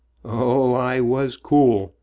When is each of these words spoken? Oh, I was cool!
Oh, 0.25 0.73
I 0.73 0.99
was 0.99 1.37
cool! 1.37 1.93